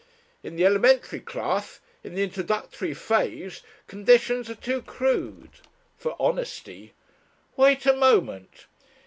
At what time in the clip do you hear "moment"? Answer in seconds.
7.93-8.65